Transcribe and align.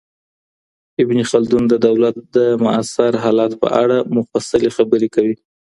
ابن 1.01 1.17
خلدون 1.31 1.63
د 1.69 1.73
دولت 1.87 2.15
د 2.35 2.37
معاصر 2.63 3.11
حالت 3.23 3.51
په 3.61 3.67
اړه 3.81 3.97
مفصلي 4.15 4.69
خبري 4.77 5.07
کوي. 5.15 5.35